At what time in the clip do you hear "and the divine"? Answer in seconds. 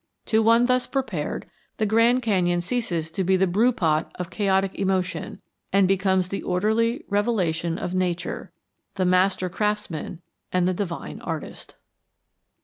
10.51-11.19